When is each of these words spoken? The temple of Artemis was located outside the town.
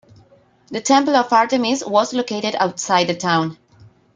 The 0.71 0.81
temple 0.81 1.15
of 1.15 1.31
Artemis 1.31 1.85
was 1.85 2.11
located 2.11 2.55
outside 2.59 3.05
the 3.05 3.13
town. 3.13 3.59